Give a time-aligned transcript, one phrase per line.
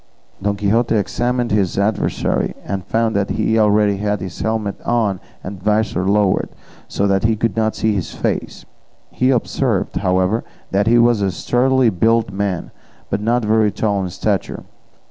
[0.41, 5.61] Don Quixote examined his adversary, and found that he already had his helmet on and
[5.61, 6.49] visor lowered,
[6.87, 8.65] so that he could not see his face;
[9.11, 12.71] he observed, however, that he was a sturdily built man,
[13.11, 14.63] but not very tall in stature.